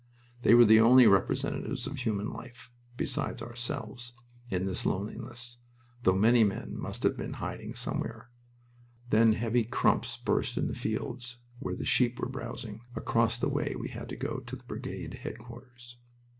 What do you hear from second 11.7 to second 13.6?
the sheep were browsing, across the